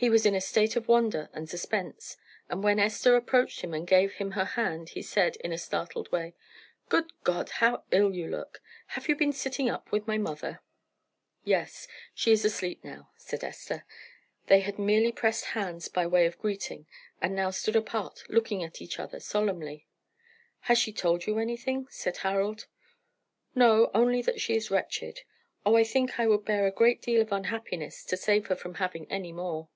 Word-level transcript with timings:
He 0.00 0.08
was 0.08 0.24
in 0.24 0.34
a 0.34 0.40
state 0.40 0.76
of 0.76 0.88
wonder 0.88 1.28
and 1.34 1.46
suspense, 1.46 2.16
and 2.48 2.64
when 2.64 2.78
Esther 2.80 3.16
approached 3.16 3.60
him 3.60 3.74
and 3.74 3.86
gave 3.86 4.14
him 4.14 4.30
her 4.30 4.46
hand, 4.46 4.88
he 4.88 5.02
said, 5.02 5.36
in 5.44 5.52
a 5.52 5.58
startled 5.58 6.10
way 6.10 6.32
"Good 6.88 7.12
God! 7.22 7.50
how 7.50 7.84
ill 7.90 8.14
you 8.14 8.26
look! 8.26 8.62
Have 8.86 9.08
you 9.10 9.14
been 9.14 9.34
sitting 9.34 9.68
up 9.68 9.92
with 9.92 10.06
my 10.06 10.16
mother?" 10.16 10.62
"Yes. 11.44 11.86
She 12.14 12.32
is 12.32 12.46
asleep 12.46 12.82
now," 12.82 13.10
said 13.18 13.44
Esther. 13.44 13.84
They 14.46 14.60
had 14.60 14.78
merely 14.78 15.12
pressed 15.12 15.44
hands 15.52 15.88
by 15.88 16.06
way 16.06 16.24
of 16.24 16.38
greeting, 16.38 16.86
and 17.20 17.34
now 17.36 17.50
stood 17.50 17.76
apart 17.76 18.24
looking 18.30 18.64
at 18.64 18.80
each 18.80 18.98
other 18.98 19.20
solemnly. 19.20 19.86
"Has 20.60 20.78
she 20.78 20.94
told 20.94 21.26
you 21.26 21.38
anything?" 21.38 21.88
said 21.90 22.16
Harold. 22.16 22.68
"No, 23.54 23.90
only 23.92 24.22
that 24.22 24.40
she 24.40 24.56
is 24.56 24.70
wretched. 24.70 25.24
Oh, 25.66 25.76
I 25.76 25.84
think 25.84 26.18
I 26.18 26.26
would 26.26 26.46
bear 26.46 26.66
a 26.66 26.72
great 26.72 27.02
deal 27.02 27.20
of 27.20 27.32
unhappiness 27.32 28.02
to 28.06 28.16
save 28.16 28.46
her 28.46 28.56
from 28.56 28.76
having 28.76 29.06
any 29.12 29.30
more." 29.34 29.68